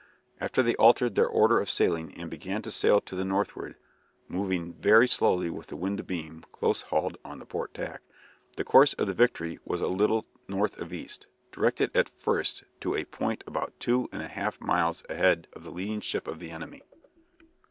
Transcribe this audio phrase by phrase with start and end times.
[0.39, 3.75] After they altered their order of sailing and began to sail to the northward,
[4.27, 8.01] moving very slowly with the wind abeam (close hauled on the port tack),
[8.57, 12.95] the course of the "Victory" was a little north of east, directed at first to
[12.95, 16.49] a point about two and a half miles ahead of the leading ship of the
[16.49, 16.81] enemy.